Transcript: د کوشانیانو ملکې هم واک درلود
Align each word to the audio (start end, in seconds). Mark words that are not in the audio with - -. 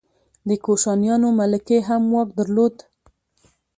د 0.47 0.49
کوشانیانو 0.65 1.29
ملکې 1.39 1.77
هم 1.87 2.01
واک 2.13 2.29
درلود 2.39 2.75